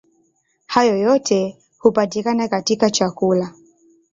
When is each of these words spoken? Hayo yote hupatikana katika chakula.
Hayo 0.65 0.97
yote 0.97 1.57
hupatikana 1.77 2.47
katika 2.47 2.89
chakula. 2.89 3.53